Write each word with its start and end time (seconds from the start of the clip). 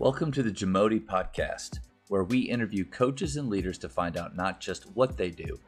Welcome 0.00 0.32
to 0.32 0.42
the 0.42 0.50
Jamodi 0.50 0.98
Podcast, 0.98 1.78
where 2.08 2.24
we 2.24 2.40
interview 2.40 2.84
coaches 2.84 3.36
and 3.36 3.48
leaders 3.48 3.78
to 3.78 3.88
find 3.88 4.16
out 4.16 4.34
not 4.34 4.60
just 4.60 4.90
what 4.96 5.16
they 5.16 5.30
do, 5.30 5.60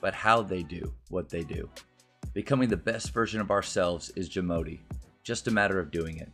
but 0.00 0.14
how 0.14 0.40
they 0.40 0.62
do 0.62 0.94
what 1.08 1.28
they 1.28 1.42
do. 1.42 1.68
Becoming 2.32 2.68
the 2.68 2.76
best 2.76 3.12
version 3.12 3.40
of 3.40 3.50
ourselves 3.50 4.10
is 4.14 4.28
Jamodi, 4.28 4.78
just 5.24 5.48
a 5.48 5.50
matter 5.50 5.80
of 5.80 5.90
doing 5.90 6.18
it. 6.18 6.30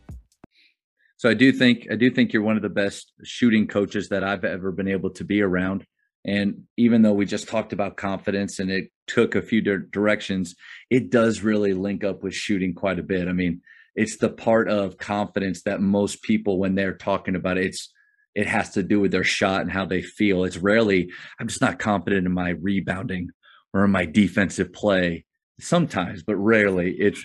So 1.17 1.27
I 1.27 1.33
do 1.33 1.51
think 1.51 1.87
I 1.91 1.95
do 1.95 2.11
think 2.11 2.33
you're 2.33 2.43
one 2.43 2.55
of 2.55 2.61
the 2.61 2.69
best 2.69 3.13
shooting 3.23 3.65
coaches 3.65 4.09
that 4.09 4.23
I've 4.23 4.45
ever 4.45 4.71
been 4.71 4.87
able 4.87 5.09
to 5.09 5.23
be 5.23 5.41
around. 5.41 5.85
And 6.23 6.65
even 6.77 7.01
though 7.01 7.13
we 7.13 7.25
just 7.25 7.49
talked 7.49 7.73
about 7.73 7.97
confidence 7.97 8.59
and 8.59 8.69
it 8.69 8.91
took 9.07 9.33
a 9.33 9.41
few 9.41 9.61
di- 9.61 9.87
directions, 9.91 10.53
it 10.91 11.09
does 11.09 11.41
really 11.41 11.73
link 11.73 12.03
up 12.03 12.21
with 12.21 12.35
shooting 12.35 12.75
quite 12.75 12.99
a 12.99 13.03
bit. 13.03 13.27
I 13.27 13.33
mean, 13.33 13.61
it's 13.99 14.15
the 14.15 14.29
part 14.29 14.69
of 14.69 14.97
confidence 14.97 15.63
that 15.63 15.81
most 15.81 16.23
people 16.23 16.57
when 16.57 16.73
they're 16.73 16.95
talking 16.95 17.35
about 17.35 17.57
it, 17.57 17.65
it's 17.65 17.91
it 18.33 18.47
has 18.47 18.69
to 18.69 18.83
do 18.83 19.01
with 19.01 19.11
their 19.11 19.25
shot 19.25 19.61
and 19.61 19.71
how 19.71 19.85
they 19.85 20.01
feel. 20.01 20.45
It's 20.45 20.57
rarely 20.57 21.11
i'm 21.39 21.47
just 21.47 21.61
not 21.61 21.79
confident 21.79 22.25
in 22.25 22.33
my 22.33 22.51
rebounding 22.51 23.29
or 23.73 23.83
in 23.83 23.91
my 23.91 24.05
defensive 24.05 24.71
play 24.71 25.25
sometimes 25.59 26.23
but 26.23 26.37
rarely. 26.37 26.95
It's 26.97 27.21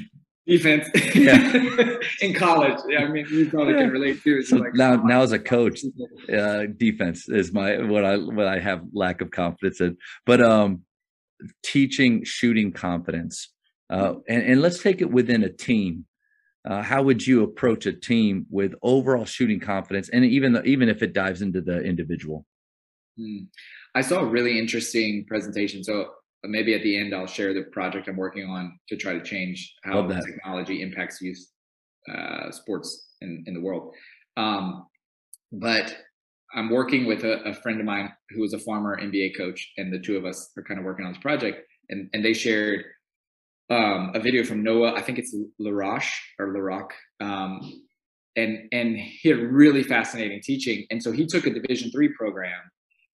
defense. 0.49 0.89
Yeah. 1.15 1.99
in 2.21 2.35
college. 2.35 2.79
Yeah, 2.89 3.05
i 3.05 3.09
mean 3.09 3.27
you 3.31 3.49
probably 3.49 3.75
can 3.75 3.91
relate 3.91 4.25
to 4.25 4.39
it 4.39 4.47
so 4.47 4.57
like, 4.57 4.75
now 4.75 4.97
now 4.97 5.23
as 5.23 5.31
a 5.31 5.39
coach 5.39 5.81
uh 6.37 6.65
defense 6.77 7.29
is 7.29 7.53
my 7.53 7.79
what 7.83 8.05
i 8.05 8.17
what 8.17 8.49
i 8.49 8.59
have 8.59 8.83
lack 8.93 9.21
of 9.21 9.31
confidence 9.31 9.81
in. 9.81 9.97
But 10.27 10.43
um 10.43 10.83
teaching 11.63 12.25
shooting 12.25 12.73
confidence 12.73 13.53
uh 13.91 14.15
and, 14.29 14.43
and 14.43 14.61
let's 14.61 14.83
take 14.83 15.01
it 15.01 15.11
within 15.13 15.45
a 15.45 15.53
team 15.53 16.07
uh, 16.65 16.83
how 16.83 17.03
would 17.03 17.27
you 17.27 17.43
approach 17.43 17.87
a 17.87 17.93
team 17.93 18.47
with 18.51 18.75
overall 18.83 19.25
shooting 19.25 19.61
confidence 19.61 20.09
and 20.09 20.25
even 20.25 20.53
though, 20.53 20.63
even 20.65 20.89
if 20.89 21.03
it 21.03 21.13
dives 21.13 21.43
into 21.43 21.61
the 21.61 21.83
individual? 21.83 22.47
Hmm. 23.17 23.45
i 23.95 24.01
saw 24.01 24.21
a 24.21 24.27
really 24.27 24.59
interesting 24.59 25.25
presentation 25.29 25.85
so 25.85 26.01
uh, 26.03 26.49
maybe 26.49 26.75
at 26.75 26.83
the 26.83 26.99
end 26.99 27.15
i'll 27.15 27.27
share 27.27 27.55
the 27.55 27.63
project 27.65 28.09
i'm 28.09 28.17
working 28.17 28.49
on 28.49 28.77
to 28.89 28.97
try 28.97 29.13
to 29.13 29.23
change 29.23 29.73
how 29.85 30.07
technology 30.09 30.83
impacts 30.83 31.21
youth 31.21 31.39
uh, 32.13 32.51
sports 32.51 33.13
in, 33.23 33.43
in 33.47 33.55
the 33.55 33.61
world. 33.61 33.95
Um, 34.37 34.87
but 35.53 35.97
i'm 36.55 36.71
working 36.71 37.07
with 37.07 37.25
a, 37.25 37.43
a 37.45 37.55
friend 37.55 37.79
of 37.79 37.87
mine 37.87 38.13
who 38.31 38.43
is 38.43 38.53
a 38.53 38.59
former 38.59 39.01
nba 39.01 39.37
coach 39.37 39.73
and 39.77 39.93
the 39.93 39.99
two 39.99 40.17
of 40.17 40.25
us 40.25 40.51
are 40.57 40.63
kind 40.63 40.81
of 40.81 40.85
working 40.85 41.07
on 41.07 41.13
this 41.13 41.23
project 41.23 41.67
and, 41.91 42.11
and 42.13 42.25
they 42.25 42.33
shared 42.33 42.85
um, 43.71 44.13
a 44.15 44.21
video 44.21 44.45
from 44.45 44.63
Noah. 44.63 44.95
I 44.95 45.03
think 45.03 45.19
it's 45.19 45.35
LaRoche 45.59 46.13
or 46.39 46.49
LaRock. 46.55 46.91
Um, 47.21 47.83
and 48.37 48.69
and 48.73 48.97
he 48.97 49.29
had 49.29 49.39
really 49.39 49.83
fascinating 49.83 50.41
teaching. 50.43 50.87
And 50.91 51.03
so 51.03 51.13
he 51.13 51.27
took 51.27 51.47
a 51.47 51.51
Division 51.51 51.91
three 51.91 52.09
program, 52.09 52.61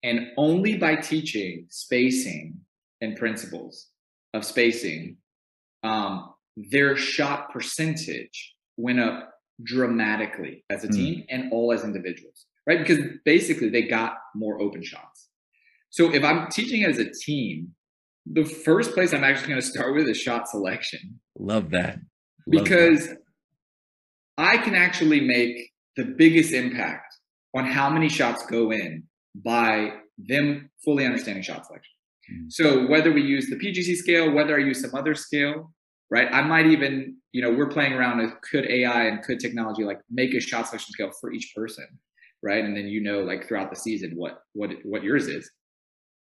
and 0.03 0.31
only 0.37 0.77
by 0.77 0.95
teaching 0.95 1.67
spacing 1.69 2.59
and 3.01 3.15
principles 3.15 3.87
of 4.33 4.43
spacing, 4.43 5.17
um, 5.83 6.33
their 6.57 6.95
shot 6.97 7.51
percentage 7.51 8.55
went 8.77 8.99
up 8.99 9.33
dramatically 9.63 10.65
as 10.69 10.83
a 10.83 10.87
Hmm. 10.87 10.93
team 10.93 11.25
and 11.29 11.51
all 11.51 11.71
as 11.71 11.83
individuals, 11.83 12.45
right? 12.67 12.79
Because 12.79 12.99
basically 13.23 13.69
they 13.69 13.83
got 13.83 14.17
more 14.33 14.61
open 14.61 14.83
shots. 14.83 15.29
So 15.89 16.13
if 16.13 16.23
I'm 16.23 16.49
teaching 16.49 16.83
as 16.83 16.97
a 16.97 17.09
team, 17.09 17.74
the 18.25 18.43
first 18.43 18.93
place 18.93 19.13
I'm 19.13 19.23
actually 19.23 19.49
going 19.49 19.61
to 19.61 19.67
start 19.67 19.95
with 19.95 20.07
is 20.07 20.17
shot 20.17 20.47
selection 20.47 21.19
love 21.37 21.69
that 21.71 21.99
Love 22.47 22.63
that. 22.63 22.63
because 22.63 23.09
I 24.37 24.57
can 24.57 24.75
actually 24.75 25.21
make 25.21 25.71
the 25.95 26.03
biggest 26.03 26.51
impact 26.51 27.15
on 27.55 27.65
how 27.65 27.89
many 27.89 28.09
shots 28.09 28.45
go 28.47 28.71
in 28.71 29.03
by 29.33 29.93
them 30.17 30.69
fully 30.83 31.05
understanding 31.05 31.43
shot 31.43 31.65
selection. 31.65 31.91
Mm. 32.31 32.51
So 32.51 32.87
whether 32.87 33.11
we 33.11 33.21
use 33.21 33.49
the 33.49 33.55
PGC 33.55 33.95
scale, 33.95 34.31
whether 34.31 34.55
I 34.55 34.59
use 34.59 34.81
some 34.81 34.93
other 34.93 35.15
scale, 35.15 35.73
right? 36.11 36.27
I 36.31 36.41
might 36.41 36.67
even, 36.67 37.17
you 37.31 37.41
know, 37.41 37.51
we're 37.51 37.69
playing 37.69 37.93
around 37.93 38.19
with 38.19 38.33
could 38.41 38.69
AI 38.69 39.05
and 39.05 39.23
could 39.23 39.39
technology 39.39 39.83
like 39.83 39.99
make 40.09 40.33
a 40.33 40.39
shot 40.39 40.67
selection 40.67 40.91
scale 40.91 41.11
for 41.19 41.31
each 41.31 41.53
person, 41.55 41.87
right? 42.43 42.63
And 42.63 42.75
then 42.75 42.87
you 42.87 43.01
know, 43.01 43.21
like 43.21 43.47
throughout 43.47 43.69
the 43.69 43.75
season, 43.75 44.11
what 44.15 44.39
what 44.53 44.71
what 44.83 45.03
yours 45.03 45.27
is. 45.27 45.49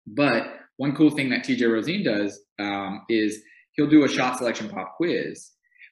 But 0.08 0.48
one 0.78 0.96
cool 0.96 1.10
thing 1.12 1.30
that 1.30 1.44
TJ 1.46 1.72
Rosine 1.72 2.04
does 2.04 2.40
um, 2.60 3.02
is 3.10 3.42
he'll 3.74 3.90
do 3.90 4.04
a 4.04 4.10
shot 4.10 4.38
selection 4.38 4.70
pop 4.70 4.96
quiz 4.98 5.52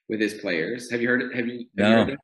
with 0.09 0.19
his 0.19 0.33
players. 0.35 0.91
Have 0.91 1.01
you 1.01 1.07
heard? 1.07 1.33
Have 1.35 1.47
you? 1.47 1.65
Have 1.77 1.89
you 1.89 1.95
No. 1.95 1.95
heard 2.05 2.09
it? 2.09 2.19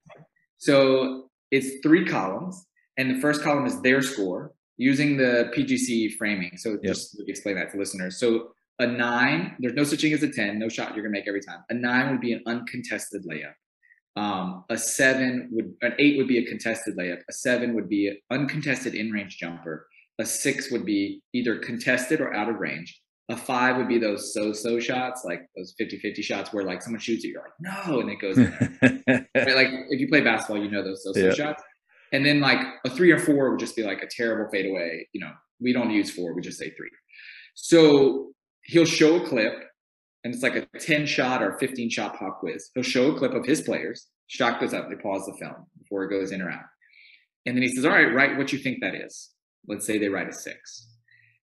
So 0.57 1.29
it's 1.51 1.79
three 1.81 2.05
columns, 2.05 2.65
and 2.97 3.15
the 3.15 3.21
first 3.21 3.41
column 3.41 3.65
is 3.65 3.81
their 3.81 4.01
score 4.01 4.53
using 4.77 5.17
the 5.17 5.51
PGC 5.55 6.09
framing. 6.17 6.57
So 6.57 6.71
Yep. 6.71 6.81
just 6.83 7.21
explain 7.27 7.55
that 7.55 7.71
to 7.71 7.77
listeners. 7.77 8.17
So 8.17 8.53
a 8.79 8.87
nine, 8.87 9.55
there's 9.59 9.73
no 9.73 9.83
such 9.83 10.01
thing 10.01 10.13
as 10.13 10.23
a 10.23 10.29
ten. 10.31 10.57
No 10.59 10.69
shot 10.69 10.95
you're 10.95 11.03
gonna 11.03 11.11
make 11.11 11.27
every 11.27 11.41
time. 11.41 11.63
A 11.69 11.73
nine 11.73 12.11
would 12.11 12.21
be 12.21 12.33
an 12.33 12.41
uncontested 12.45 13.23
layup. 13.25 13.53
Um, 14.15 14.65
a 14.69 14.77
seven 14.77 15.47
would, 15.51 15.75
an 15.81 15.93
eight 15.99 16.17
would 16.17 16.27
be 16.27 16.37
a 16.39 16.45
contested 16.45 16.97
layup. 16.97 17.21
A 17.29 17.33
seven 17.33 17.73
would 17.75 17.87
be 17.87 18.07
an 18.07 18.17
uncontested 18.31 18.95
in-range 18.95 19.37
jumper. 19.37 19.87
A 20.19 20.25
six 20.25 20.71
would 20.71 20.85
be 20.85 21.21
either 21.33 21.57
contested 21.59 22.19
or 22.21 22.33
out 22.33 22.49
of 22.49 22.57
range. 22.59 22.99
A 23.29 23.37
five 23.37 23.77
would 23.77 23.87
be 23.87 23.99
those 23.99 24.33
so-so 24.33 24.79
shots, 24.79 25.23
like 25.23 25.41
those 25.55 25.75
50-50 25.79 26.23
shots 26.23 26.51
where 26.51 26.63
like 26.63 26.81
someone 26.81 26.99
shoots 26.99 27.23
it, 27.23 27.29
you're 27.29 27.43
like, 27.43 27.53
no, 27.87 27.99
and 27.99 28.09
it 28.09 28.19
goes. 28.19 28.37
Like 29.35 29.67
if 29.89 29.99
you 29.99 30.07
play 30.07 30.21
basketball, 30.21 30.63
you 30.63 30.69
know 30.71 30.83
those 30.83 31.03
so-so 31.03 31.19
Yeah. 31.27 31.33
shots. 31.33 31.63
And 32.11 32.25
then 32.25 32.39
like 32.41 32.59
a 32.85 32.89
three 32.89 33.11
or 33.11 33.19
four 33.19 33.51
would 33.51 33.59
just 33.59 33.75
be 33.75 33.83
like 33.83 34.01
a 34.01 34.07
terrible 34.09 34.49
fadeaway. 34.51 35.07
You 35.13 35.21
know, 35.21 35.31
we 35.61 35.73
don't 35.73 35.91
use 35.91 36.09
four, 36.11 36.33
we 36.33 36.41
just 36.41 36.57
say 36.57 36.71
three. 36.71 36.89
So 37.55 38.31
he'll 38.63 38.85
show 38.85 39.23
a 39.23 39.27
clip, 39.27 39.53
and 40.23 40.33
it's 40.33 40.43
like 40.43 40.55
a 40.55 40.65
10 40.79 41.05
shot 41.05 41.41
or 41.43 41.57
15 41.59 41.89
shot 41.89 42.17
pop 42.17 42.39
quiz. 42.39 42.71
He'll 42.73 42.83
show 42.83 43.11
a 43.11 43.17
clip 43.17 43.33
of 43.33 43.45
his 43.45 43.61
players. 43.61 44.07
Shot 44.27 44.59
goes 44.59 44.73
up, 44.73 44.89
they 44.89 44.95
pause 44.95 45.25
the 45.25 45.33
film 45.37 45.65
before 45.77 46.03
it 46.03 46.09
goes 46.09 46.31
in 46.31 46.41
or 46.41 46.49
out. 46.49 46.65
And 47.45 47.55
then 47.55 47.61
he 47.63 47.69
says, 47.69 47.85
All 47.85 47.91
right, 47.91 48.13
write 48.13 48.37
what 48.37 48.51
you 48.51 48.59
think 48.59 48.79
that 48.81 48.95
is. 48.95 49.29
Let's 49.67 49.85
say 49.85 49.97
they 49.97 50.09
write 50.09 50.29
a 50.29 50.33
six. 50.33 50.87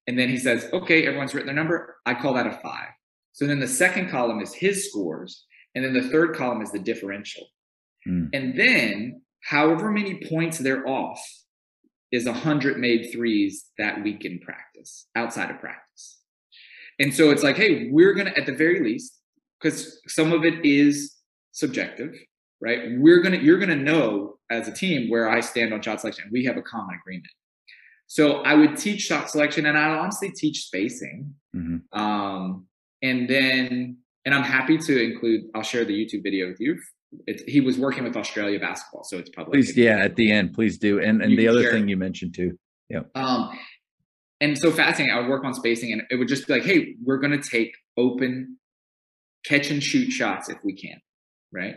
And 0.06 0.18
then 0.18 0.28
he 0.28 0.38
says, 0.38 0.68
Okay, 0.72 1.06
everyone's 1.06 1.34
written 1.34 1.46
their 1.46 1.54
number. 1.54 1.96
I 2.06 2.14
call 2.14 2.34
that 2.34 2.46
a 2.46 2.52
five. 2.62 2.88
So 3.32 3.46
then 3.46 3.60
the 3.60 3.68
second 3.68 4.08
column 4.08 4.40
is 4.40 4.54
his 4.54 4.88
scores. 4.88 5.44
And 5.74 5.84
then 5.84 5.92
the 5.92 6.08
third 6.08 6.34
column 6.34 6.62
is 6.62 6.72
the 6.72 6.78
differential. 6.78 7.46
Hmm. 8.04 8.26
And 8.32 8.58
then 8.58 9.22
however 9.42 9.90
many 9.90 10.26
points 10.28 10.58
they're 10.58 10.86
off 10.88 11.20
is 12.12 12.26
a 12.26 12.32
hundred 12.32 12.78
made 12.78 13.10
threes 13.12 13.66
that 13.78 14.02
week 14.02 14.24
in 14.24 14.38
practice, 14.38 15.06
outside 15.14 15.50
of 15.50 15.60
practice. 15.60 16.18
And 16.98 17.12
so 17.12 17.30
it's 17.30 17.42
like, 17.42 17.56
hey, 17.56 17.88
we're 17.90 18.14
gonna 18.14 18.32
at 18.36 18.46
the 18.46 18.54
very 18.54 18.80
least, 18.80 19.18
because 19.60 20.00
some 20.08 20.32
of 20.32 20.44
it 20.44 20.64
is 20.64 21.14
subjective, 21.52 22.14
right? 22.60 22.92
We're 22.98 23.20
gonna 23.20 23.38
you're 23.38 23.58
gonna 23.58 23.76
know 23.76 24.38
as 24.50 24.68
a 24.68 24.72
team 24.72 25.10
where 25.10 25.28
I 25.28 25.40
stand 25.40 25.74
on 25.74 25.82
shot 25.82 26.00
selection. 26.00 26.30
We 26.32 26.44
have 26.44 26.56
a 26.56 26.62
common 26.62 26.96
agreement. 26.98 27.32
So 28.06 28.36
I 28.42 28.54
would 28.54 28.76
teach 28.76 29.00
shot 29.02 29.30
selection 29.30 29.66
and 29.66 29.76
I'd 29.76 29.98
honestly 29.98 30.30
teach 30.30 30.64
spacing. 30.66 31.34
Mhm. 31.54 31.82
Um, 31.92 32.66
and 33.02 33.28
then, 33.28 33.98
and 34.24 34.34
I'm 34.34 34.44
happy 34.44 34.78
to 34.78 35.02
include, 35.02 35.42
I'll 35.54 35.62
share 35.62 35.84
the 35.84 35.92
YouTube 35.92 36.22
video 36.22 36.48
with 36.48 36.60
you. 36.60 36.78
It's, 37.26 37.42
he 37.44 37.60
was 37.60 37.78
working 37.78 38.04
with 38.04 38.16
Australia 38.16 38.58
basketball, 38.58 39.04
so 39.04 39.16
it's 39.18 39.30
public. 39.30 39.52
please 39.54 39.76
yeah 39.76 39.98
at 40.04 40.16
the 40.16 40.30
end 40.32 40.52
please 40.54 40.76
do 40.76 40.98
and 41.00 41.22
and 41.22 41.30
You 41.30 41.36
the 41.36 41.48
other 41.48 41.62
share. 41.62 41.72
thing 41.72 41.88
you 41.88 41.96
mentioned 41.96 42.34
too 42.34 42.58
Um, 43.14 43.56
and 44.40 44.58
so 44.58 44.70
fascinating. 44.70 45.14
I 45.14 45.20
would 45.20 45.28
work 45.30 45.44
on 45.44 45.54
spacing, 45.54 45.92
and 45.92 46.02
it 46.10 46.16
would 46.16 46.28
just 46.28 46.46
be 46.46 46.52
like, 46.54 46.64
"Hey, 46.64 46.94
we're 47.02 47.16
going 47.18 47.40
to 47.40 47.48
take 47.48 47.72
open 47.96 48.58
catch 49.46 49.70
and 49.70 49.82
shoot 49.82 50.10
shots 50.10 50.48
if 50.50 50.58
we 50.62 50.74
can." 50.74 51.00
Right. 51.52 51.76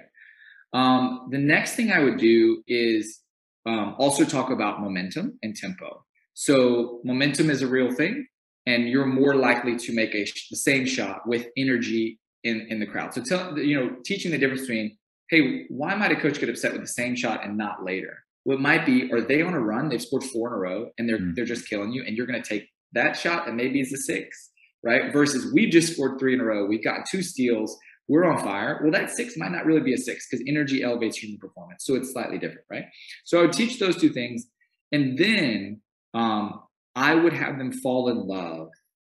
Um, 0.74 1.30
the 1.32 1.38
next 1.38 1.76
thing 1.76 1.92
I 1.92 2.00
would 2.04 2.18
do 2.18 2.62
is 2.68 3.22
um, 3.66 3.96
also 3.98 4.26
talk 4.26 4.50
about 4.52 4.82
momentum 4.82 5.40
and 5.42 5.56
tempo. 5.56 6.06
So 6.40 7.02
momentum 7.04 7.50
is 7.50 7.62
a 7.62 7.68
real 7.68 7.92
thing, 7.92 8.26
and 8.66 8.88
you're 8.88 9.06
more 9.06 9.36
likely 9.36 9.76
to 9.76 9.94
make 9.94 10.16
a 10.16 10.24
the 10.50 10.56
same 10.56 10.86
shot 10.86 11.28
with 11.28 11.48
energy 11.58 12.18
in 12.46 12.66
in 12.70 12.80
the 12.80 12.86
crowd. 12.86 13.14
So 13.14 13.22
tell 13.22 13.60
you 13.60 13.78
know 13.78 13.98
teaching 14.06 14.32
the 14.32 14.38
difference 14.38 14.62
between, 14.62 14.98
hey, 15.30 15.66
why 15.68 15.96
might 15.96 16.14
a 16.14 16.16
coach 16.16 16.40
get 16.40 16.48
upset 16.48 16.72
with 16.72 16.80
the 16.80 16.88
same 17.02 17.14
shot 17.18 17.44
and 17.44 17.58
not 17.58 17.84
later? 17.84 18.20
What 18.46 18.62
might 18.62 18.86
be, 18.86 19.12
are 19.12 19.20
they 19.20 19.42
on 19.42 19.54
a 19.54 19.60
run? 19.60 19.90
They've 19.90 20.02
scored 20.02 20.24
four 20.24 20.48
in 20.48 20.54
a 20.54 20.58
row, 20.58 20.92
and 20.98 21.10
they're 21.10 21.20
Mm. 21.20 21.36
they're 21.36 21.44
just 21.44 21.68
killing 21.70 21.92
you, 21.92 22.04
and 22.06 22.16
you're 22.16 22.26
going 22.26 22.42
to 22.42 22.50
take 22.54 22.70
that 22.94 23.18
shot, 23.18 23.50
and 23.50 23.58
maybe 23.58 23.82
it's 23.82 23.92
a 23.92 23.98
six, 23.98 24.50
right? 24.82 25.12
Versus 25.12 25.52
we've 25.54 25.74
just 25.74 25.92
scored 25.92 26.20
three 26.20 26.34
in 26.34 26.40
a 26.40 26.46
row. 26.46 26.66
We've 26.66 26.84
got 26.92 27.06
two 27.12 27.22
steals. 27.22 27.78
We're 28.08 28.24
on 28.24 28.42
fire. 28.42 28.80
Well, 28.82 28.94
that 28.94 29.10
six 29.12 29.36
might 29.36 29.52
not 29.52 29.66
really 29.66 29.82
be 29.82 29.94
a 29.94 29.98
six 29.98 30.26
because 30.26 30.42
energy 30.48 30.84
elevates 30.84 31.18
human 31.18 31.38
performance. 31.38 31.84
So 31.86 31.96
it's 31.96 32.14
slightly 32.14 32.40
different, 32.40 32.66
right? 32.72 32.86
So 33.26 33.40
I 33.40 33.42
would 33.42 33.52
teach 33.62 33.78
those 33.78 33.98
two 33.98 34.10
things. 34.20 34.48
And 34.94 35.18
then 35.18 35.82
um, 36.14 36.62
I 36.96 37.16
would 37.16 37.34
have 37.34 37.58
them 37.58 37.72
fall 37.72 38.10
in 38.10 38.28
love 38.28 38.70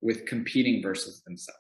with 0.02 0.26
competing 0.26 0.82
versus 0.82 1.22
themselves. 1.26 1.58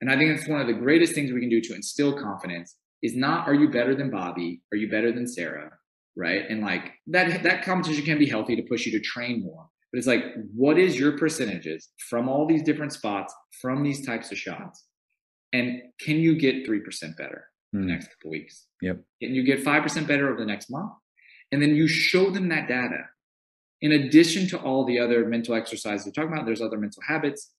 And 0.00 0.10
I 0.10 0.16
think 0.16 0.30
it's 0.30 0.48
one 0.48 0.60
of 0.60 0.66
the 0.66 0.74
greatest 0.74 1.14
things 1.14 1.32
we 1.32 1.40
can 1.40 1.48
do 1.48 1.60
to 1.60 1.74
instill 1.74 2.18
confidence 2.20 2.76
is 3.02 3.16
not 3.16 3.48
are 3.48 3.54
you 3.54 3.68
better 3.68 3.94
than 3.94 4.10
Bobby? 4.10 4.62
Are 4.72 4.76
you 4.76 4.90
better 4.90 5.12
than 5.12 5.26
Sarah? 5.26 5.70
right? 6.18 6.42
And 6.50 6.60
like 6.60 6.92
that 7.06 7.42
that 7.44 7.64
competition 7.64 8.04
can 8.04 8.18
be 8.18 8.26
healthy 8.26 8.56
to 8.56 8.62
push 8.62 8.84
you 8.84 8.92
to 8.92 9.00
train 9.00 9.42
more. 9.42 9.68
But 9.90 9.98
it's 9.98 10.06
like, 10.06 10.22
what 10.54 10.78
is 10.78 10.98
your 10.98 11.16
percentages 11.16 11.88
from 12.10 12.28
all 12.28 12.46
these 12.46 12.62
different 12.62 12.92
spots 12.92 13.34
from 13.62 13.82
these 13.82 14.04
types 14.04 14.30
of 14.30 14.36
shots? 14.36 14.84
And 15.54 15.80
can 15.98 16.16
you 16.16 16.38
get 16.38 16.66
three 16.66 16.80
percent 16.80 17.16
better 17.16 17.46
mm. 17.74 17.78
the 17.78 17.84
hmm. 17.84 17.86
next 17.86 18.08
couple 18.08 18.32
weeks? 18.32 18.66
Yep. 18.82 19.00
Can 19.22 19.34
you 19.34 19.44
get 19.44 19.64
five 19.64 19.82
percent 19.82 20.06
better 20.06 20.28
over 20.28 20.40
the 20.40 20.46
next 20.46 20.70
month? 20.70 20.92
And 21.52 21.62
then 21.62 21.74
you 21.74 21.88
show 21.88 22.30
them 22.30 22.48
that 22.48 22.68
data. 22.68 23.04
In 23.80 23.92
addition 23.92 24.48
to 24.48 24.58
all 24.58 24.84
the 24.84 24.98
other 24.98 25.26
mental 25.26 25.54
exercises 25.54 26.06
we're 26.06 26.12
talking 26.12 26.32
about, 26.32 26.46
there's 26.46 26.60
other 26.60 26.78
mental 26.78 27.02
habits. 27.06 27.52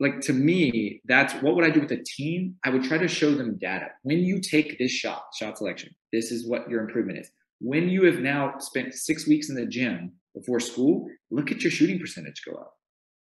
Like 0.00 0.20
to 0.22 0.32
me, 0.32 1.00
that's 1.06 1.34
what 1.42 1.56
would 1.56 1.64
I 1.64 1.70
do 1.70 1.80
with 1.80 1.90
a 1.90 2.02
team? 2.04 2.54
I 2.64 2.70
would 2.70 2.84
try 2.84 2.98
to 2.98 3.08
show 3.08 3.34
them 3.34 3.58
data. 3.58 3.88
When 4.02 4.18
you 4.18 4.40
take 4.40 4.78
this 4.78 4.92
shot, 4.92 5.24
shot 5.36 5.58
selection, 5.58 5.94
this 6.12 6.30
is 6.30 6.48
what 6.48 6.70
your 6.70 6.82
improvement 6.82 7.18
is. 7.18 7.30
When 7.60 7.88
you 7.88 8.04
have 8.04 8.20
now 8.20 8.58
spent 8.58 8.94
six 8.94 9.26
weeks 9.26 9.48
in 9.48 9.56
the 9.56 9.66
gym 9.66 10.12
before 10.36 10.60
school, 10.60 11.08
look 11.32 11.50
at 11.50 11.62
your 11.62 11.72
shooting 11.72 11.98
percentage 11.98 12.42
go 12.44 12.56
up. 12.56 12.74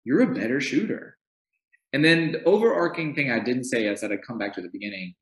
You're 0.02 0.22
a 0.22 0.34
better 0.34 0.60
shooter. 0.60 1.16
And 1.92 2.04
then 2.04 2.32
the 2.32 2.42
overarching 2.42 3.14
thing 3.14 3.30
I 3.30 3.38
didn't 3.38 3.64
say, 3.64 3.88
I 3.88 3.94
said 3.94 4.10
I'd 4.10 4.26
come 4.26 4.38
back 4.38 4.52
to 4.54 4.62
the 4.62 4.68
beginning, 4.68 5.14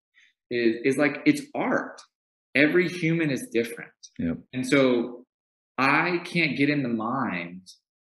is, 0.50 0.76
is 0.84 0.96
like 0.96 1.20
it's 1.26 1.42
art. 1.54 2.00
Every 2.54 2.88
human 2.88 3.30
is 3.30 3.48
different. 3.52 3.90
Yep. 4.18 4.38
And 4.54 4.66
so 4.66 5.21
I 5.78 6.18
can't 6.24 6.56
get 6.56 6.70
in 6.70 6.82
the 6.82 6.88
mind 6.88 7.68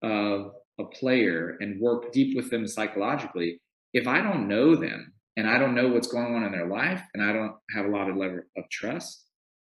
of 0.02 0.52
a 0.78 0.84
player 0.84 1.56
and 1.60 1.80
work 1.80 2.12
deep 2.12 2.36
with 2.36 2.50
them 2.50 2.66
psychologically 2.66 3.60
if 3.92 4.08
I 4.08 4.20
don't 4.20 4.48
know 4.48 4.74
them 4.74 5.14
and 5.36 5.48
I 5.48 5.58
don't 5.58 5.74
know 5.74 5.88
what's 5.88 6.08
going 6.08 6.34
on 6.34 6.44
in 6.44 6.52
their 6.52 6.66
life 6.66 7.02
and 7.14 7.22
I 7.22 7.32
don't 7.32 7.54
have 7.74 7.86
a 7.86 7.90
lot 7.90 8.10
of 8.10 8.16
level 8.16 8.40
of 8.56 8.64
trust. 8.70 9.24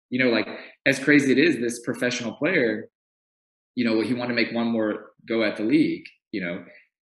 You 0.10 0.24
know, 0.24 0.32
like 0.32 0.48
as 0.86 1.00
crazy 1.00 1.32
it 1.32 1.38
is, 1.38 1.58
this 1.58 1.82
professional 1.82 2.34
player, 2.34 2.90
you 3.76 3.86
know, 3.86 4.02
he 4.02 4.14
wanted 4.14 4.36
to 4.36 4.42
make 4.42 4.54
one 4.54 4.68
more 4.68 5.12
go 5.28 5.44
at 5.44 5.58
the 5.58 5.64
league, 5.64 6.06
you 6.32 6.42
know. 6.42 6.64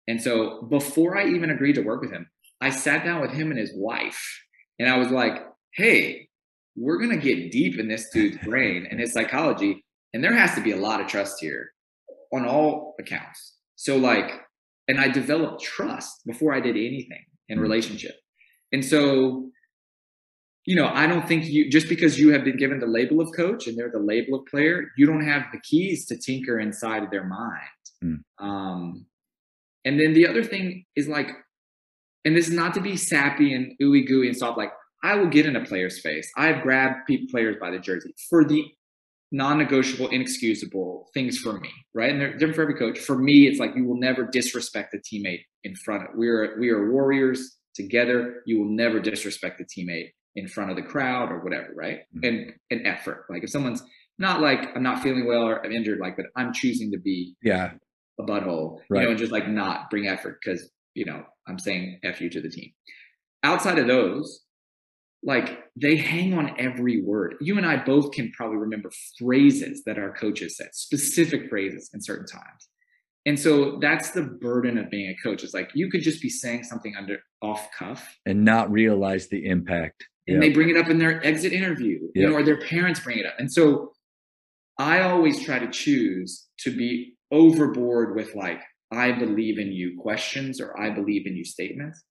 And 0.07 0.21
so 0.21 0.63
before 0.69 1.17
I 1.17 1.27
even 1.27 1.49
agreed 1.49 1.75
to 1.75 1.81
work 1.81 2.01
with 2.01 2.11
him, 2.11 2.27
I 2.61 2.69
sat 2.69 3.03
down 3.03 3.21
with 3.21 3.31
him 3.31 3.51
and 3.51 3.59
his 3.59 3.71
wife 3.75 4.41
and 4.79 4.89
I 4.89 4.97
was 4.97 5.09
like, 5.09 5.43
hey, 5.73 6.27
we're 6.75 6.97
going 6.97 7.09
to 7.09 7.17
get 7.17 7.51
deep 7.51 7.79
in 7.79 7.87
this 7.87 8.09
dude's 8.09 8.37
brain 8.43 8.87
and 8.89 8.99
his 8.99 9.13
psychology. 9.13 9.83
And 10.13 10.23
there 10.23 10.33
has 10.33 10.55
to 10.55 10.61
be 10.61 10.71
a 10.71 10.77
lot 10.77 11.01
of 11.01 11.07
trust 11.07 11.37
here 11.39 11.71
on 12.31 12.45
all 12.45 12.95
accounts. 12.99 13.55
So, 13.75 13.97
like, 13.97 14.31
and 14.87 14.99
I 14.99 15.07
developed 15.07 15.63
trust 15.63 16.21
before 16.25 16.53
I 16.53 16.59
did 16.59 16.75
anything 16.75 17.25
in 17.49 17.57
mm-hmm. 17.57 17.63
relationship. 17.63 18.15
And 18.71 18.83
so, 18.83 19.49
you 20.65 20.75
know, 20.75 20.87
I 20.87 21.07
don't 21.07 21.27
think 21.27 21.45
you 21.45 21.69
just 21.69 21.89
because 21.89 22.19
you 22.19 22.31
have 22.33 22.43
been 22.43 22.57
given 22.57 22.79
the 22.79 22.87
label 22.87 23.21
of 23.21 23.29
coach 23.35 23.67
and 23.67 23.77
they're 23.77 23.91
the 23.91 23.99
label 23.99 24.39
of 24.39 24.45
player, 24.45 24.85
you 24.97 25.05
don't 25.05 25.25
have 25.25 25.43
the 25.51 25.59
keys 25.59 26.05
to 26.07 26.17
tinker 26.17 26.59
inside 26.59 27.03
of 27.03 27.11
their 27.11 27.25
mind. 27.25 27.59
Mm. 28.03 28.19
Um, 28.39 29.05
and 29.85 29.99
then 29.99 30.13
the 30.13 30.27
other 30.27 30.43
thing 30.43 30.85
is 30.95 31.07
like, 31.07 31.29
and 32.25 32.35
this 32.35 32.47
is 32.47 32.53
not 32.53 32.73
to 32.75 32.81
be 32.81 32.95
sappy 32.95 33.53
and 33.53 33.73
ooey 33.81 34.07
gooey 34.07 34.27
and 34.27 34.37
soft, 34.37 34.57
like 34.57 34.71
I 35.03 35.15
will 35.15 35.27
get 35.27 35.45
in 35.45 35.57
a 35.57 35.65
player's 35.65 35.99
face. 35.99 36.31
I've 36.37 36.61
grabbed 36.61 37.09
players 37.29 37.57
by 37.59 37.71
the 37.71 37.79
jersey 37.79 38.13
for 38.29 38.45
the 38.45 38.63
non-negotiable, 39.33 40.09
inexcusable 40.09 41.05
things 41.13 41.39
for 41.39 41.59
me, 41.59 41.69
right? 41.95 42.11
And 42.11 42.21
they're 42.21 42.33
different 42.33 42.55
for 42.55 42.61
every 42.61 42.75
coach. 42.75 42.99
For 42.99 43.17
me, 43.17 43.47
it's 43.47 43.59
like 43.59 43.75
you 43.75 43.83
will 43.83 43.99
never 43.99 44.23
disrespect 44.23 44.93
a 44.93 44.97
teammate 44.97 45.41
in 45.63 45.75
front 45.75 46.03
of. 46.03 46.09
We 46.15 46.29
are 46.29 46.55
we 46.59 46.69
are 46.69 46.91
warriors 46.91 47.57
together. 47.73 48.43
You 48.45 48.59
will 48.59 48.69
never 48.69 48.99
disrespect 48.99 49.59
a 49.59 49.63
teammate 49.63 50.11
in 50.35 50.47
front 50.47 50.69
of 50.69 50.75
the 50.75 50.83
crowd 50.83 51.31
or 51.31 51.43
whatever, 51.43 51.69
right? 51.75 52.01
Mm-hmm. 52.15 52.25
And 52.25 52.53
an 52.69 52.85
effort. 52.85 53.25
Like 53.27 53.43
if 53.43 53.49
someone's 53.49 53.83
not 54.19 54.39
like 54.39 54.69
I'm 54.75 54.83
not 54.83 55.01
feeling 55.01 55.25
well 55.25 55.43
or 55.43 55.65
I'm 55.65 55.71
injured, 55.71 55.99
like, 55.99 56.15
but 56.15 56.27
I'm 56.35 56.53
choosing 56.53 56.91
to 56.91 56.99
be 56.99 57.35
yeah 57.41 57.71
a 58.19 58.23
butthole, 58.23 58.77
right. 58.87 58.99
you 58.99 59.05
know, 59.05 59.09
and 59.09 59.19
just 59.19 59.31
like 59.31 59.47
not 59.47 59.89
bring 59.89 60.07
effort 60.07 60.37
because 60.43 60.69
you 60.93 61.05
know 61.05 61.23
I'm 61.47 61.57
saying 61.57 61.99
f 62.03 62.21
you 62.21 62.29
to 62.29 62.41
the 62.41 62.49
team. 62.49 62.71
Outside 63.41 63.79
of 63.79 63.87
those, 63.87 64.41
like 65.23 65.63
they 65.75 65.95
hang 65.95 66.33
on 66.33 66.55
every 66.59 67.01
word. 67.01 67.35
You 67.39 67.57
and 67.57 67.65
I 67.65 67.77
both 67.77 68.11
can 68.11 68.31
probably 68.31 68.57
remember 68.57 68.91
phrases 69.17 69.83
that 69.85 69.97
our 69.97 70.13
coaches 70.13 70.57
said, 70.57 70.69
specific 70.73 71.49
phrases 71.49 71.89
in 71.93 72.01
certain 72.01 72.27
times. 72.27 72.69
And 73.25 73.39
so 73.39 73.79
that's 73.79 74.11
the 74.11 74.23
burden 74.23 74.77
of 74.77 74.89
being 74.89 75.09
a 75.09 75.23
coach. 75.23 75.43
It's 75.43 75.53
like 75.53 75.71
you 75.73 75.89
could 75.89 76.01
just 76.01 76.21
be 76.21 76.29
saying 76.29 76.63
something 76.63 76.93
under 76.97 77.19
off 77.41 77.69
cuff 77.77 78.17
and 78.25 78.43
not 78.43 78.69
realize 78.69 79.29
the 79.29 79.45
impact. 79.45 80.05
And 80.27 80.35
yep. 80.35 80.41
they 80.41 80.53
bring 80.53 80.69
it 80.69 80.77
up 80.77 80.89
in 80.89 80.99
their 80.99 81.25
exit 81.25 81.53
interview, 81.53 81.99
yep. 82.01 82.11
you 82.15 82.29
know, 82.29 82.35
or 82.35 82.43
their 82.43 82.59
parents 82.59 82.99
bring 82.99 83.17
it 83.17 83.25
up. 83.25 83.35
And 83.39 83.51
so 83.51 83.93
I 84.77 85.01
always 85.01 85.41
try 85.41 85.59
to 85.59 85.69
choose 85.69 86.47
to 86.59 86.75
be 86.75 87.15
overboard 87.31 88.15
with 88.15 88.35
like, 88.35 88.61
I 88.91 89.13
believe 89.13 89.57
in 89.57 89.71
you 89.71 89.97
questions 89.99 90.59
or 90.59 90.79
I 90.79 90.89
believe 90.89 91.25
in 91.25 91.35
you 91.35 91.45
statements. 91.45 92.03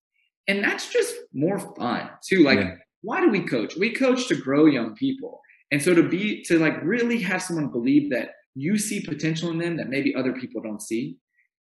And 0.48 0.64
that's 0.64 0.90
just 0.90 1.14
more 1.32 1.58
fun 1.76 2.10
too. 2.26 2.42
Like 2.42 2.58
yeah 2.58 2.74
why 3.02 3.20
do 3.20 3.30
we 3.30 3.40
coach? 3.40 3.76
We 3.76 3.92
coach 3.92 4.28
to 4.28 4.36
grow 4.36 4.66
young 4.66 4.94
people. 4.94 5.40
And 5.70 5.82
so 5.82 5.94
to 5.94 6.02
be 6.02 6.42
to 6.44 6.58
like 6.58 6.82
really 6.82 7.20
have 7.22 7.42
someone 7.42 7.70
believe 7.70 8.10
that 8.10 8.30
you 8.54 8.78
see 8.78 9.00
potential 9.00 9.50
in 9.50 9.58
them 9.58 9.76
that 9.76 9.88
maybe 9.88 10.14
other 10.14 10.32
people 10.32 10.62
don't 10.62 10.82
see 10.82 11.16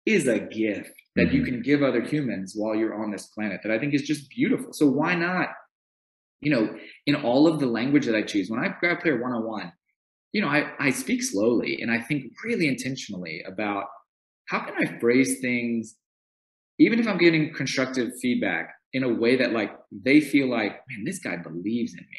is 0.06 0.26
a 0.26 0.38
gift 0.38 0.92
that 1.16 1.26
mm-hmm. 1.26 1.36
you 1.36 1.44
can 1.44 1.62
give 1.62 1.82
other 1.82 2.00
humans 2.00 2.54
while 2.56 2.74
you're 2.74 3.02
on 3.02 3.10
this 3.10 3.26
planet 3.26 3.60
that 3.62 3.72
I 3.72 3.78
think 3.78 3.94
is 3.94 4.02
just 4.02 4.30
beautiful. 4.30 4.72
So 4.72 4.86
why 4.86 5.14
not, 5.14 5.50
you 6.40 6.50
know, 6.50 6.74
in 7.06 7.14
all 7.16 7.46
of 7.46 7.60
the 7.60 7.66
language 7.66 8.06
that 8.06 8.14
I 8.14 8.22
choose, 8.22 8.48
when 8.48 8.60
I 8.60 8.74
grab 8.80 9.00
player 9.00 9.20
one 9.20 9.32
on 9.32 9.44
one, 9.44 9.72
you 10.32 10.40
know, 10.40 10.48
I, 10.48 10.70
I 10.78 10.90
speak 10.90 11.22
slowly 11.22 11.80
and 11.82 11.90
I 11.90 12.00
think 12.00 12.32
really 12.44 12.68
intentionally 12.68 13.42
about 13.46 13.84
how 14.46 14.60
can 14.60 14.74
I 14.78 14.98
phrase 14.98 15.40
things, 15.40 15.96
even 16.78 16.98
if 16.98 17.06
I'm 17.06 17.18
getting 17.18 17.52
constructive 17.52 18.12
feedback, 18.20 18.70
in 18.92 19.02
a 19.02 19.12
way 19.12 19.36
that 19.36 19.52
like 19.52 19.72
they 19.92 20.20
feel 20.20 20.48
like, 20.48 20.72
man, 20.88 21.04
this 21.04 21.18
guy 21.18 21.36
believes 21.36 21.92
in 21.92 22.00
me. 22.00 22.18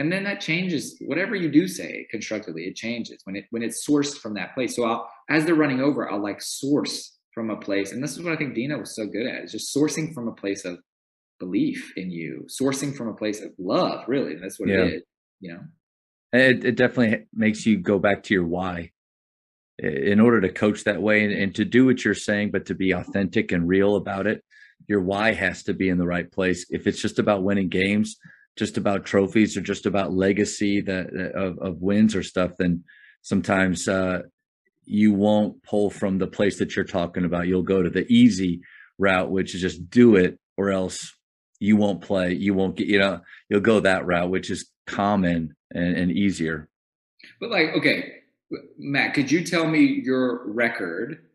And 0.00 0.12
then 0.12 0.24
that 0.24 0.40
changes 0.40 0.96
whatever 1.00 1.34
you 1.34 1.50
do 1.50 1.66
say 1.66 2.06
constructively, 2.10 2.62
it 2.62 2.76
changes 2.76 3.18
when 3.24 3.36
it 3.36 3.46
when 3.50 3.62
it's 3.62 3.86
sourced 3.86 4.16
from 4.16 4.34
that 4.34 4.54
place. 4.54 4.76
So 4.76 4.84
I'll 4.84 5.10
as 5.28 5.44
they're 5.44 5.54
running 5.54 5.80
over, 5.80 6.10
I'll 6.10 6.22
like 6.22 6.40
source 6.40 7.16
from 7.34 7.50
a 7.50 7.56
place. 7.56 7.92
And 7.92 8.02
this 8.02 8.16
is 8.16 8.22
what 8.22 8.32
I 8.32 8.36
think 8.36 8.54
Dina 8.54 8.78
was 8.78 8.94
so 8.94 9.06
good 9.06 9.26
at, 9.26 9.44
is 9.44 9.52
just 9.52 9.74
sourcing 9.74 10.14
from 10.14 10.28
a 10.28 10.32
place 10.32 10.64
of 10.64 10.78
belief 11.38 11.92
in 11.96 12.10
you, 12.10 12.46
sourcing 12.48 12.96
from 12.96 13.08
a 13.08 13.14
place 13.14 13.40
of 13.42 13.50
love, 13.58 14.04
really. 14.08 14.36
That's 14.36 14.58
what 14.58 14.68
yeah. 14.68 14.82
it 14.82 14.94
is, 14.94 15.02
you 15.40 15.52
know. 15.52 15.60
It, 16.32 16.64
it 16.64 16.76
definitely 16.76 17.26
makes 17.32 17.64
you 17.64 17.78
go 17.78 17.98
back 17.98 18.22
to 18.24 18.34
your 18.34 18.46
why 18.46 18.90
in 19.78 20.20
order 20.20 20.40
to 20.40 20.52
coach 20.52 20.84
that 20.84 21.00
way 21.00 21.24
and, 21.24 21.32
and, 21.32 21.54
to 21.54 21.64
do 21.64 21.86
what 21.86 22.04
you're 22.04 22.12
saying, 22.12 22.50
but 22.50 22.66
to 22.66 22.74
be 22.74 22.90
authentic 22.90 23.52
and 23.52 23.68
real 23.68 23.94
about 23.94 24.26
it 24.26 24.42
your 24.88 25.00
why 25.00 25.32
has 25.32 25.62
to 25.64 25.74
be 25.74 25.88
in 25.88 25.98
the 25.98 26.06
right 26.06 26.30
place. 26.32 26.66
If 26.70 26.86
it's 26.86 27.00
just 27.00 27.18
about 27.18 27.44
winning 27.44 27.68
games, 27.68 28.16
just 28.56 28.76
about 28.76 29.04
trophies, 29.04 29.56
or 29.56 29.60
just 29.60 29.86
about 29.86 30.12
legacy 30.12 30.80
that 30.80 31.10
of, 31.34 31.58
of 31.58 31.80
wins 31.80 32.16
or 32.16 32.22
stuff, 32.22 32.52
then 32.58 32.82
sometimes 33.22 33.86
uh, 33.86 34.22
you 34.84 35.12
won't 35.12 35.62
pull 35.62 35.90
from 35.90 36.18
the 36.18 36.26
place 36.26 36.58
that 36.58 36.74
you're 36.74 36.84
talking 36.84 37.24
about. 37.24 37.46
You'll 37.46 37.62
go 37.62 37.82
to 37.82 37.90
the 37.90 38.10
easy 38.10 38.62
route, 38.98 39.30
which 39.30 39.54
is 39.54 39.60
just 39.60 39.90
do 39.90 40.16
it, 40.16 40.38
or 40.56 40.70
else 40.70 41.14
you 41.60 41.76
won't 41.76 42.00
play. 42.00 42.32
You 42.32 42.54
won't 42.54 42.76
get. 42.76 42.88
You 42.88 42.98
know, 42.98 43.20
you'll 43.48 43.60
go 43.60 43.80
that 43.80 44.06
route, 44.06 44.30
which 44.30 44.50
is 44.50 44.70
common 44.86 45.54
and, 45.70 45.96
and 45.96 46.10
easier. 46.10 46.68
But 47.40 47.50
like, 47.50 47.74
okay, 47.76 48.12
Matt, 48.78 49.14
could 49.14 49.30
you 49.30 49.44
tell 49.44 49.68
me 49.68 50.00
your 50.02 50.50
record 50.50 51.26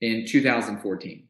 in 0.00 0.24
2014? 0.26 1.26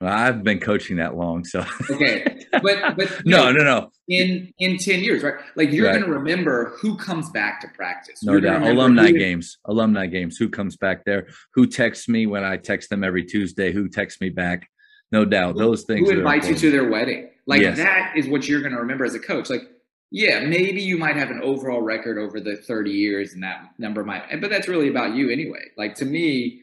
Well, 0.00 0.12
I've 0.12 0.44
been 0.44 0.60
coaching 0.60 0.98
that 0.98 1.16
long, 1.16 1.44
so 1.44 1.64
okay. 1.90 2.44
But 2.52 2.96
but 2.96 3.10
no, 3.26 3.50
no, 3.50 3.64
no. 3.64 3.90
In 4.08 4.52
in 4.58 4.78
ten 4.78 5.02
years, 5.02 5.24
right? 5.24 5.34
Like 5.56 5.72
you're 5.72 5.86
right. 5.86 5.94
going 5.94 6.04
to 6.04 6.12
remember 6.12 6.76
who 6.80 6.96
comes 6.96 7.28
back 7.30 7.60
to 7.62 7.68
practice. 7.68 8.22
No 8.22 8.32
you're 8.32 8.40
doubt. 8.42 8.62
Alumni 8.62 9.10
games, 9.10 9.58
alumni 9.64 10.06
games. 10.06 10.36
Who 10.36 10.48
comes 10.48 10.76
back 10.76 11.04
there? 11.04 11.26
Who 11.54 11.66
texts 11.66 12.08
me 12.08 12.26
when 12.26 12.44
I 12.44 12.58
text 12.58 12.90
them 12.90 13.02
every 13.02 13.24
Tuesday? 13.24 13.72
Who 13.72 13.88
texts 13.88 14.20
me 14.20 14.28
back? 14.28 14.68
No 15.10 15.24
doubt. 15.24 15.56
Those 15.56 15.82
things. 15.82 16.08
Who 16.08 16.18
invites 16.18 16.48
you 16.48 16.54
to 16.54 16.70
their 16.70 16.88
wedding? 16.88 17.30
Like 17.46 17.62
yes. 17.62 17.78
that 17.78 18.12
is 18.14 18.28
what 18.28 18.46
you're 18.46 18.60
going 18.60 18.74
to 18.74 18.78
remember 18.78 19.04
as 19.04 19.16
a 19.16 19.20
coach. 19.20 19.50
Like 19.50 19.62
yeah, 20.10 20.40
maybe 20.40 20.80
you 20.80 20.96
might 20.96 21.16
have 21.16 21.30
an 21.30 21.40
overall 21.42 21.82
record 21.82 22.18
over 22.18 22.40
the 22.40 22.56
30 22.56 22.90
years, 22.90 23.34
and 23.34 23.42
that 23.42 23.70
number 23.78 24.04
might. 24.04 24.40
But 24.40 24.48
that's 24.48 24.68
really 24.68 24.88
about 24.88 25.14
you 25.14 25.28
anyway. 25.30 25.64
Like 25.76 25.96
to 25.96 26.04
me, 26.04 26.62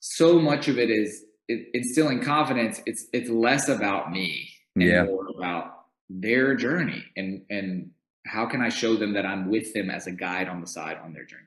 so 0.00 0.38
much 0.38 0.68
of 0.68 0.78
it 0.78 0.90
is 0.90 1.25
it, 1.48 1.68
instilling 1.74 2.20
confidence, 2.20 2.80
it's 2.86 3.06
it's 3.12 3.30
less 3.30 3.68
about 3.68 4.10
me 4.10 4.50
and 4.74 4.84
yeah. 4.84 5.04
more 5.04 5.28
about 5.36 5.72
their 6.08 6.54
journey 6.54 7.04
and 7.16 7.42
and 7.50 7.90
how 8.26 8.46
can 8.46 8.60
I 8.60 8.68
show 8.68 8.96
them 8.96 9.12
that 9.14 9.24
I'm 9.24 9.48
with 9.50 9.72
them 9.72 9.90
as 9.90 10.06
a 10.06 10.12
guide 10.12 10.48
on 10.48 10.60
the 10.60 10.66
side 10.66 10.98
on 11.02 11.12
their 11.12 11.24
journey. 11.24 11.42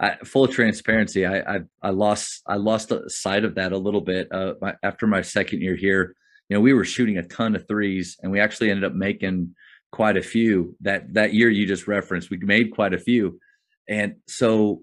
I, 0.00 0.16
full 0.24 0.48
transparency, 0.48 1.26
I, 1.26 1.40
I, 1.40 1.60
I 1.82 1.90
lost 1.90 2.42
I 2.46 2.56
lost 2.56 2.92
sight 3.08 3.44
of 3.44 3.54
that 3.56 3.72
a 3.72 3.78
little 3.78 4.00
bit 4.00 4.32
uh, 4.32 4.54
my, 4.60 4.74
after 4.82 5.06
my 5.06 5.22
second 5.22 5.60
year 5.60 5.76
here. 5.76 6.14
You 6.48 6.56
know, 6.56 6.60
we 6.60 6.72
were 6.72 6.84
shooting 6.84 7.18
a 7.18 7.22
ton 7.22 7.54
of 7.54 7.68
threes, 7.68 8.16
and 8.22 8.32
we 8.32 8.40
actually 8.40 8.70
ended 8.70 8.84
up 8.84 8.94
making 8.94 9.54
quite 9.92 10.16
a 10.16 10.22
few 10.22 10.74
that 10.80 11.12
that 11.14 11.34
year 11.34 11.50
you 11.50 11.66
just 11.66 11.86
referenced. 11.86 12.30
We 12.30 12.38
made 12.38 12.72
quite 12.72 12.94
a 12.94 12.98
few, 12.98 13.40
and 13.88 14.16
so 14.26 14.82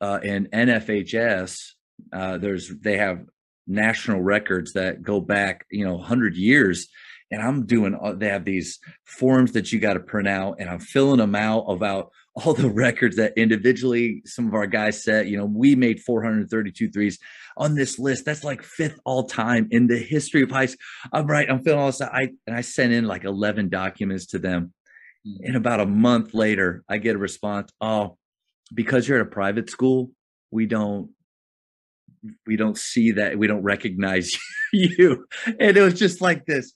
uh, 0.00 0.20
in 0.22 0.48
NFHS, 0.52 1.70
uh, 2.12 2.36
there's 2.36 2.68
they 2.68 2.98
have 2.98 3.24
national 3.66 4.20
records 4.22 4.72
that 4.74 5.02
go 5.02 5.20
back, 5.20 5.66
you 5.70 5.84
know, 5.84 5.98
hundred 5.98 6.36
years. 6.36 6.88
And 7.30 7.42
I'm 7.42 7.66
doing. 7.66 7.98
They 8.18 8.28
have 8.28 8.44
these 8.44 8.78
forms 9.04 9.52
that 9.52 9.72
you 9.72 9.80
got 9.80 9.94
to 9.94 10.00
print 10.00 10.28
out, 10.28 10.56
and 10.60 10.68
I'm 10.68 10.78
filling 10.78 11.18
them 11.18 11.34
out 11.34 11.64
about 11.68 12.10
all 12.34 12.52
the 12.52 12.70
records 12.70 13.16
that 13.16 13.32
individually 13.36 14.22
some 14.26 14.46
of 14.46 14.54
our 14.54 14.66
guys 14.66 15.02
set. 15.02 15.26
You 15.26 15.38
know, 15.38 15.46
we 15.46 15.74
made 15.74 16.00
432 16.00 16.90
threes 16.90 17.18
on 17.56 17.74
this 17.74 17.98
list. 17.98 18.24
That's 18.24 18.44
like 18.44 18.62
fifth 18.62 18.98
all 19.04 19.24
time 19.24 19.68
in 19.70 19.86
the 19.86 19.98
history 19.98 20.42
of 20.42 20.50
high 20.50 20.66
school. 20.66 20.80
I'm 21.12 21.26
right. 21.26 21.48
I'm 21.50 21.62
feeling 21.62 21.80
all 21.80 21.86
this. 21.86 22.00
Out. 22.00 22.14
I 22.14 22.30
and 22.46 22.54
I 22.54 22.60
sent 22.60 22.92
in 22.92 23.04
like 23.06 23.24
11 23.24 23.68
documents 23.68 24.26
to 24.26 24.38
them. 24.38 24.72
Mm-hmm. 25.26 25.44
And 25.46 25.56
about 25.56 25.80
a 25.80 25.86
month 25.86 26.34
later, 26.34 26.84
I 26.88 26.98
get 26.98 27.16
a 27.16 27.18
response. 27.18 27.72
Oh, 27.80 28.18
because 28.72 29.08
you're 29.08 29.20
at 29.20 29.26
a 29.26 29.30
private 29.30 29.70
school, 29.70 30.10
we 30.50 30.66
don't 30.66 31.10
we 32.46 32.56
don't 32.56 32.78
see 32.78 33.12
that 33.12 33.38
we 33.38 33.46
don't 33.46 33.62
recognize 33.62 34.36
you. 34.72 35.26
And 35.46 35.76
it 35.76 35.82
was 35.82 35.98
just 35.98 36.20
like 36.20 36.46
this. 36.46 36.72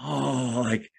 Oh, 0.00 0.62
like 0.64 0.90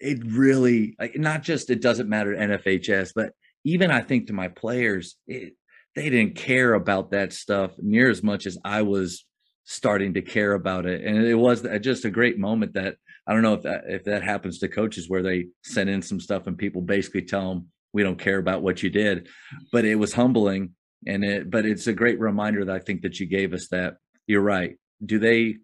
it 0.00 0.20
really 0.24 0.94
like 0.98 1.16
not 1.16 1.42
just 1.42 1.70
it 1.70 1.82
doesn't 1.82 2.08
matter 2.08 2.34
NFHS, 2.34 3.12
but 3.14 3.32
even 3.64 3.90
I 3.90 4.00
think 4.00 4.26
to 4.26 4.32
my 4.32 4.48
players, 4.48 5.16
it, 5.26 5.54
they 5.94 6.10
didn't 6.10 6.36
care 6.36 6.74
about 6.74 7.10
that 7.10 7.32
stuff 7.32 7.72
near 7.78 8.08
as 8.08 8.22
much 8.22 8.46
as 8.46 8.56
I 8.64 8.82
was 8.82 9.24
starting 9.64 10.14
to 10.14 10.22
care 10.22 10.54
about 10.54 10.86
it. 10.86 11.04
And 11.04 11.26
it 11.26 11.34
was 11.34 11.66
just 11.80 12.04
a 12.04 12.10
great 12.10 12.38
moment 12.38 12.74
that 12.74 12.96
I 13.26 13.34
don't 13.34 13.42
know 13.42 13.54
if 13.54 13.62
that 13.62 13.84
if 13.88 14.04
that 14.04 14.22
happens 14.22 14.58
to 14.60 14.68
coaches 14.68 15.08
where 15.08 15.22
they 15.22 15.48
send 15.62 15.90
in 15.90 16.00
some 16.00 16.20
stuff 16.20 16.46
and 16.46 16.56
people 16.56 16.80
basically 16.80 17.22
tell 17.22 17.48
them 17.50 17.68
we 17.92 18.02
don't 18.02 18.18
care 18.18 18.38
about 18.38 18.62
what 18.62 18.82
you 18.82 18.90
did, 18.90 19.28
but 19.72 19.84
it 19.84 19.96
was 19.96 20.12
humbling 20.12 20.74
and 21.06 21.24
it 21.24 21.50
but 21.50 21.64
it's 21.64 21.86
a 21.86 21.92
great 21.92 22.18
reminder 22.18 22.64
that 22.64 22.74
I 22.74 22.78
think 22.78 23.02
that 23.02 23.20
you 23.20 23.26
gave 23.26 23.52
us 23.52 23.68
that 23.68 23.96
you're 24.26 24.42
right. 24.42 24.76
Do 25.04 25.18
they 25.18 25.56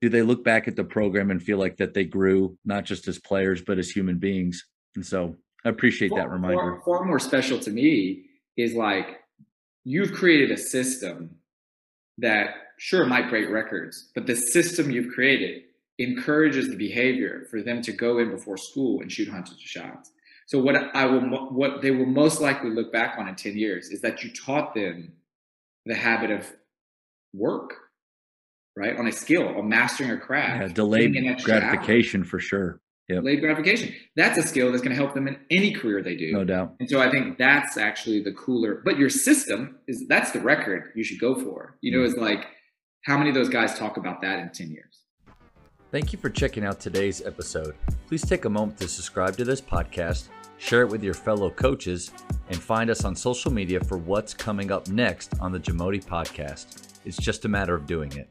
do 0.00 0.08
they 0.08 0.22
look 0.22 0.44
back 0.44 0.66
at 0.66 0.76
the 0.76 0.84
program 0.84 1.30
and 1.30 1.42
feel 1.42 1.58
like 1.58 1.76
that 1.76 1.94
they 1.94 2.04
grew 2.04 2.58
not 2.64 2.84
just 2.84 3.06
as 3.08 3.18
players 3.18 3.62
but 3.62 3.78
as 3.78 3.90
human 3.90 4.18
beings? 4.18 4.64
And 4.94 5.04
so 5.04 5.36
I 5.64 5.68
appreciate 5.68 6.10
far, 6.10 6.20
that 6.20 6.30
reminder. 6.30 6.80
Far, 6.84 6.98
far 6.98 7.04
more 7.04 7.18
special 7.18 7.58
to 7.60 7.70
me 7.70 8.24
is 8.56 8.74
like 8.74 9.20
you've 9.84 10.12
created 10.12 10.50
a 10.50 10.56
system 10.56 11.36
that 12.18 12.54
sure 12.78 13.06
might 13.06 13.30
break 13.30 13.48
records, 13.48 14.10
but 14.14 14.26
the 14.26 14.36
system 14.36 14.90
you've 14.90 15.14
created 15.14 15.62
encourages 15.98 16.68
the 16.68 16.76
behavior 16.76 17.46
for 17.50 17.62
them 17.62 17.80
to 17.82 17.92
go 17.92 18.18
in 18.18 18.30
before 18.30 18.56
school 18.56 19.00
and 19.00 19.10
shoot 19.10 19.28
hundreds 19.28 19.52
of 19.52 19.60
shots. 19.60 20.10
So 20.46 20.58
what 20.58 20.76
I 20.94 21.06
will, 21.06 21.20
what 21.20 21.82
they 21.82 21.90
will 21.90 22.06
most 22.06 22.40
likely 22.40 22.70
look 22.70 22.92
back 22.92 23.18
on 23.18 23.28
in 23.28 23.34
10 23.34 23.56
years 23.56 23.88
is 23.88 24.00
that 24.02 24.22
you 24.22 24.30
taught 24.32 24.74
them 24.74 25.12
the 25.86 25.94
habit 25.94 26.30
of 26.30 26.52
work, 27.32 27.74
right? 28.76 28.96
On 28.96 29.06
a 29.06 29.12
skill, 29.12 29.48
on 29.48 29.68
mastering 29.68 30.10
a 30.10 30.18
craft. 30.18 30.60
Yeah, 30.60 30.74
delayed 30.74 31.42
gratification 31.42 32.24
for 32.24 32.38
sure. 32.38 32.80
Yep. 33.08 33.22
Delayed 33.22 33.40
gratification. 33.40 33.94
That's 34.16 34.38
a 34.38 34.42
skill 34.42 34.70
that's 34.70 34.82
going 34.82 34.96
to 34.96 35.02
help 35.02 35.14
them 35.14 35.26
in 35.26 35.38
any 35.50 35.72
career 35.72 36.02
they 36.02 36.16
do. 36.16 36.32
No 36.32 36.44
doubt. 36.44 36.74
And 36.80 36.88
so 36.88 37.00
I 37.00 37.10
think 37.10 37.36
that's 37.36 37.76
actually 37.76 38.22
the 38.22 38.32
cooler. 38.32 38.80
But 38.84 38.96
your 38.96 39.10
system 39.10 39.78
is 39.88 40.06
that's 40.08 40.30
the 40.30 40.40
record 40.40 40.92
you 40.94 41.04
should 41.04 41.18
go 41.18 41.34
for. 41.34 41.76
You 41.80 41.92
know, 41.92 41.98
mm-hmm. 41.98 42.14
is 42.14 42.16
like 42.16 42.46
how 43.04 43.18
many 43.18 43.30
of 43.30 43.34
those 43.34 43.48
guys 43.48 43.78
talk 43.78 43.96
about 43.96 44.20
that 44.22 44.38
in 44.38 44.50
10 44.50 44.70
years? 44.70 45.01
Thank 45.92 46.10
you 46.10 46.18
for 46.18 46.30
checking 46.30 46.64
out 46.64 46.80
today's 46.80 47.20
episode. 47.20 47.74
Please 48.08 48.24
take 48.26 48.46
a 48.46 48.48
moment 48.48 48.78
to 48.78 48.88
subscribe 48.88 49.36
to 49.36 49.44
this 49.44 49.60
podcast, 49.60 50.28
share 50.56 50.80
it 50.80 50.88
with 50.88 51.02
your 51.02 51.12
fellow 51.12 51.50
coaches, 51.50 52.10
and 52.48 52.58
find 52.58 52.88
us 52.88 53.04
on 53.04 53.14
social 53.14 53.52
media 53.52 53.78
for 53.78 53.98
what's 53.98 54.32
coming 54.32 54.72
up 54.72 54.88
next 54.88 55.34
on 55.38 55.52
the 55.52 55.60
Jamodi 55.60 56.02
podcast. 56.02 56.98
It's 57.04 57.18
just 57.18 57.44
a 57.44 57.48
matter 57.48 57.74
of 57.74 57.86
doing 57.86 58.10
it. 58.16 58.30